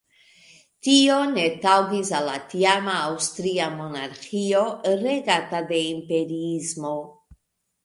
Tio 0.85 1.17
ne 1.33 1.43
taŭgis 1.65 2.09
al 2.19 2.25
la 2.29 2.37
tiama 2.53 2.97
Aŭstria 3.11 3.69
monarĥio, 3.77 4.65
regata 5.05 5.63
de 5.71 5.85
imperiismo. 5.93 6.99